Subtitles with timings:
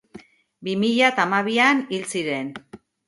[0.67, 2.51] Bi mila eta hamabian hil ziren.